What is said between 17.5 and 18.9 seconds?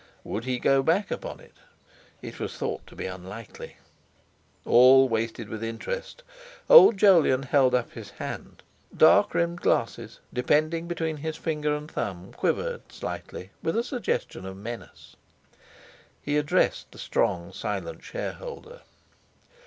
silent shareholder.